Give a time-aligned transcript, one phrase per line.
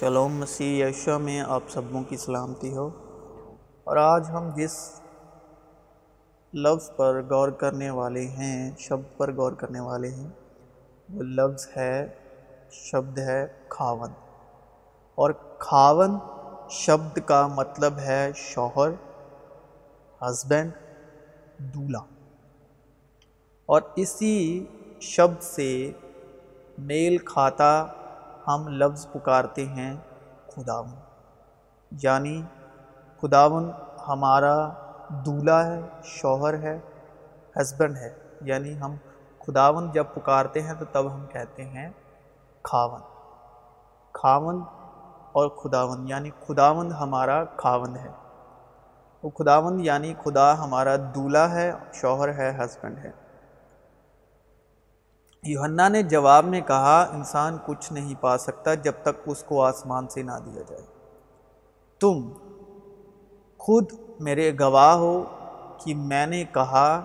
[0.00, 2.90] Shalom مسیح یشو میں آپ سبوں کی سلامتی ہو۔
[3.84, 5.00] اور آج ہم جس
[6.54, 10.30] لفظ پر غور کرنے والے ہیں شبد پر غور کرنے والے ہیں،
[11.12, 12.08] وہ لفظ ہے،
[12.70, 14.10] شبد ہے کھاون۔
[15.14, 16.18] اور کھاون
[16.70, 18.88] شبد کا مطلب ہے شوہر،
[20.22, 20.70] ہسبینڈ،
[21.58, 22.04] دولہا۔
[23.66, 24.66] اور اسی
[25.00, 25.92] شبد سے
[26.78, 27.86] میل کھاتا
[28.46, 29.96] ہم لفظ پکارتے ہیں
[30.46, 30.94] خداون۔
[32.02, 32.42] یعنی
[33.22, 33.70] خداون
[34.08, 34.68] ہمارا
[35.08, 36.78] دولہا ہے، شوہر ہے
[37.60, 38.96] ہسبینڈ ہے۔ یعنی ہم
[39.46, 41.90] خداون جب پکارتے ہیں تو تب ہم کہتے ہیں
[42.62, 43.00] کھاون۔
[44.12, 44.62] کھاون
[45.32, 48.08] اور خداون یعنی خداون ہمارا کھاون ہے۔
[49.22, 53.10] وہ خداون یعنی خدا ہمارا دولہا ہے، شوہر ہے ہسبینڈ ہے۔
[55.46, 60.08] یوحنا نے جواب میں کہا، انسان کچھ نہیں پا سکتا جب تک اس کو آسمان
[60.08, 60.82] سے نہ دیا جائے۔
[62.00, 62.32] تم
[63.58, 65.24] خود میرے گواہ ہو
[65.84, 67.04] کہ میں نے کہا،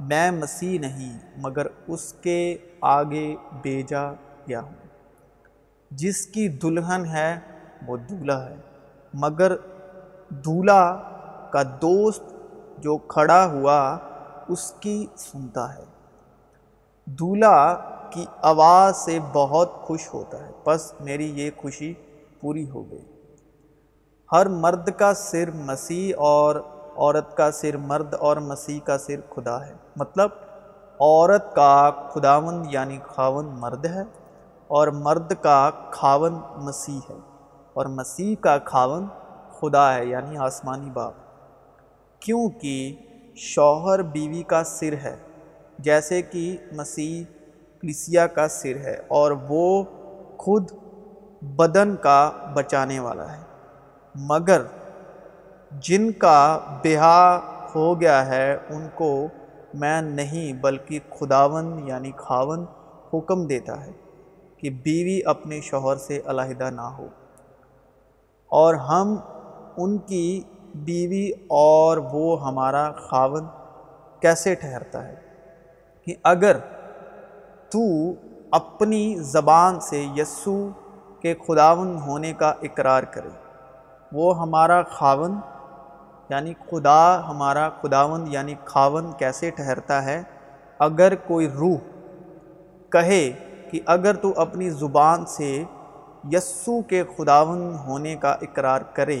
[0.00, 4.86] میں مسیح نہیں، مگر اس کے آگے بیجا گیا ہوں۔
[5.90, 7.38] جس کی دلہن ہے،
[7.86, 8.56] وہ دولہا ہے،
[9.14, 9.56] مگر
[10.28, 10.96] دولہا
[11.52, 12.22] کا دوست
[12.78, 13.98] جو کھڑا ہوا،
[14.48, 15.84] اس کی سنتا ہے۔
[17.20, 17.74] دولہا
[18.10, 21.94] کی آواز سے بہت خوش ہوتا ہے۔ بس میری یہ خوشی
[22.40, 23.04] پوری ہو گئی۔
[24.32, 26.56] ہر مرد کا سر مسیح اور
[26.96, 30.30] عورت کا سر مرد اور مسیح کا سر خدا ہے۔ مطلب
[31.00, 34.02] عورت کا خداون یعنی خاون مرد ہے
[34.68, 37.18] اور مرد کا کھاون مسیح ہے۔
[37.72, 39.06] اور مسیح کا کھاون
[39.50, 41.12] خدا ہے یعنی آسمانی باپ۔
[42.20, 42.96] کیونکہ
[43.36, 45.16] شوہر بیوی کا سر ہے۔
[45.82, 47.24] جیسے کہ مسیح
[47.80, 49.84] کلیسیا کا سر ہے اور وہ
[50.36, 50.70] خود
[51.42, 53.42] بدن کا بچانے والا ہے۔
[54.14, 54.62] مگر
[55.70, 57.40] جن کا بہا
[57.74, 59.26] ہو گیا ہے، ان کو
[59.74, 62.64] میں نہیں، بلکہ خداون یعنی کھاون
[63.14, 63.92] حکم دیتا ہے
[64.56, 67.06] کہ بیوی اپنے شوہر سے علیحدہ نہ ہو۔
[68.46, 69.16] اور ہم
[69.76, 70.42] ان کی
[70.74, 73.44] بیوی اور وہ ہمارا خاون
[74.20, 75.29] کیسے ٹھہرتا ہے؟
[76.06, 76.56] کہ اگر
[77.72, 77.82] تو
[78.50, 80.56] اپنی زبان سے یسو
[81.22, 83.28] کے خداون ہونے کا اقرار کرے،
[84.12, 85.38] وہ ہمارا خاون
[86.30, 90.22] یعنی خدا ہمارا خداون یعنی خاون کیسے ٹھہرتا ہے؟
[90.78, 91.78] اگر کوئی روح
[92.92, 93.30] کہے
[93.70, 95.52] کہ اگر تو اپنی زبان سے
[96.32, 99.20] یسو کے خداون ہونے کا اقرار کرے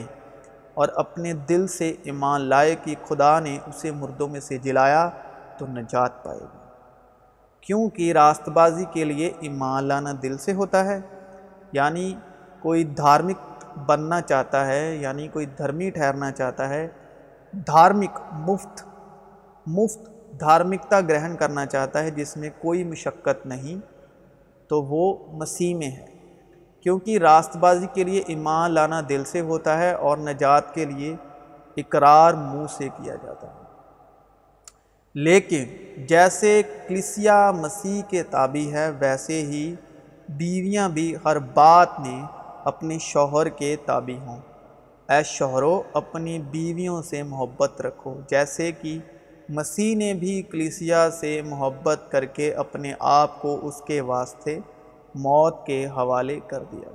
[0.74, 5.08] اور اپنے دل سے ایمان لائے کہ خدا نے اسے مردوں میں سے جلایا،
[5.58, 6.59] تو نجات پائے گا
[7.60, 11.00] کیونکہ راست بازی کے لیے ایمان لانا دل سے ہوتا ہے۔
[11.72, 12.14] یعنی
[12.60, 16.88] کوئی دھارمک بننا چاہتا ہے یعنی کوئی دھرمی ٹھہرنا چاہتا ہے،
[17.52, 18.84] دھارمک مفت
[19.66, 20.10] مفت
[20.40, 23.86] دھارمکتا گرہن کرنا چاہتا ہے جس میں کوئی مشقت نہیں،
[24.68, 26.06] تو وہ مسیح میں ہے۔
[26.80, 31.16] کیونکہ راست بازی کے لیے ایمان لانا دل سے ہوتا ہے اور نجات کے لیے
[31.76, 33.59] اقرار منہ سے کیا جاتا ہے۔
[35.14, 35.64] لیکن
[36.06, 39.74] جیسے کلیسیا مسیح کے تابع ہے ویسے ہی
[40.28, 42.22] بیویاں بھی ہر بات میں
[42.64, 44.40] اپنے شوہر کے تابع ہوں۔
[45.08, 48.98] اے شوہروں اپنی بیویوں سے محبت رکھو۔ جیسے کہ
[49.48, 54.58] مسیح نے بھی کلیسیا سے محبت کر کے اپنے آپ کو اس کے واسطے
[55.14, 56.90] موت کے حوالے کر دیا،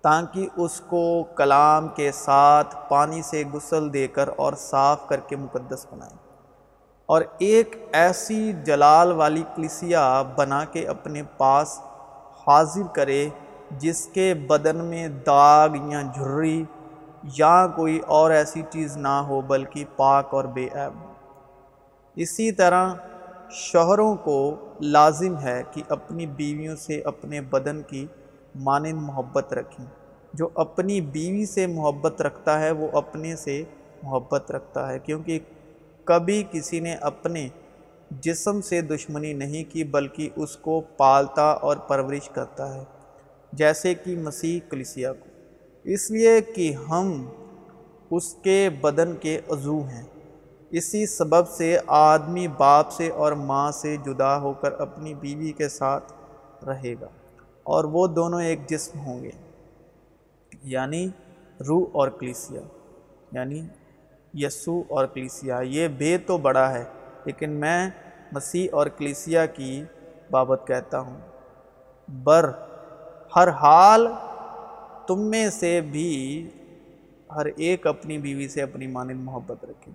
[0.00, 5.36] تاکہ اس کو کلام کے ساتھ پانی سے غسل دے کر اور صاف کر کے
[5.36, 6.25] مقدس بنائیں
[7.06, 11.80] اور ایک ایسی جلال والی کلیسیا بنا کے اپنے پاس
[12.46, 13.28] حاضر کرے
[13.70, 16.64] جس کے بدن میں داغ یا جھری
[17.34, 20.98] یا کوئی اور ایسی چیز نہ ہو بلکہ پاک اور بے عیب
[22.16, 22.94] اسی طرح
[23.50, 28.06] شوہروں کو لازم ہے کہ اپنی بیویوں سے اپنے بدن کی
[28.54, 29.86] مانند محبت رکھیں۔
[30.32, 33.62] جو اپنی بیوی سے محبت رکھتا ہے وہ اپنے سے
[34.02, 35.38] محبت رکھتا ہے، کیونکہ
[36.06, 37.48] کبھی کسی نے اپنے
[38.10, 42.84] جسم سے دشمنی نہیں کی بلکہ اس کو پالتا اور پرورش کرتا ہے،
[43.52, 45.26] جیسے کہ مسیح کلیسیا کو۔
[45.84, 47.24] اس لیے کہ ہم
[48.10, 50.02] اس کے بدن کے عضو ہیں۔
[50.70, 55.68] اسی سبب سے آدمی باپ سے اور ماں سے جدا ہو کر اپنی بیوی کے
[55.68, 56.12] ساتھ
[56.64, 57.08] رہے گا
[57.62, 59.30] اور وہ دونوں ایک جسم ہوں گے
[60.62, 61.08] یعنی
[61.68, 62.60] روح اور کلیسیا۔
[63.32, 63.60] یعنی
[64.36, 66.84] یسو اور کلیسیا، یہ بے تو بڑا ہے،
[67.24, 67.88] لیکن میں
[68.32, 69.82] مسیح اور کلیسیا کی
[70.30, 71.20] بابت کہتا ہوں۔
[72.08, 72.50] بر،
[73.36, 74.06] ہر حال
[75.06, 76.10] تم میں سے بھی
[77.36, 79.92] ہر ایک اپنی بیوی سے اپنی مانند محبت رکھے،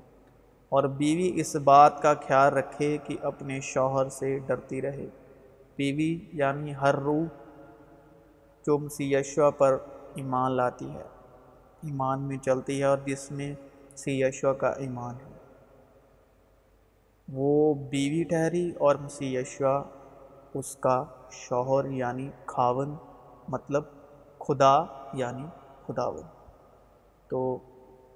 [0.72, 5.08] اور بیوی اس بات کا خیال رکھے کہ اپنے شوہر سے ڈرتی رہے۔
[5.78, 7.24] بیوی یعنی ہر روح
[8.66, 9.18] جو مسیح
[9.58, 9.78] پر
[10.16, 11.04] ایمان لاتی ہے،
[11.84, 13.54] ایمان میں چلتی ہے اور جس میں
[13.96, 15.32] مسیح کا ایمان ہے۔
[17.32, 19.40] وہ بیوی ٹھہری اور مسیح
[20.54, 22.96] اس کا شوہر یعنی کھاون
[23.48, 23.84] مطلب
[24.40, 24.84] خدا
[25.14, 25.46] یعنی
[25.86, 26.24] خداون۔
[27.28, 27.58] تو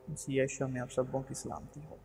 [0.08, 1.96] مسیح میں آپ سبوں کی سلامتی ہو۔